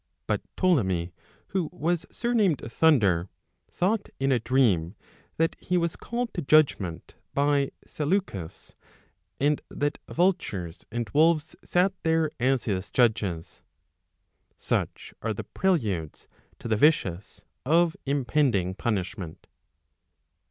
But 0.25 0.41
Ptolemy 0.57 1.13
who 1.49 1.69
was 1.71 2.07
surnamed 2.09 2.61
Thunder, 2.71 3.29
thought 3.69 4.09
m 4.19 4.31
a 4.31 4.39
dream 4.39 4.95
that 5.37 5.55
he 5.59 5.77
was 5.77 5.95
called 5.95 6.33
to 6.33 6.41
judgment 6.41 7.13
by 7.35 7.69
Seleucus, 7.85 8.73
and 9.39 9.61
that 9.69 9.99
vultures 10.09 10.87
and 10.91 11.07
wolves 11.13 11.55
sat 11.63 11.93
there 12.01 12.31
as 12.39 12.63
his 12.63 12.89
judges. 12.89 13.61
Such 14.57 15.13
are 15.21 15.35
the 15.35 15.43
preludes 15.43 16.27
to 16.57 16.67
the 16.67 16.75
vicious 16.75 17.45
of 17.63 17.95
impend¬ 18.07 18.55
ing 18.55 18.73
punishment. 18.73 19.45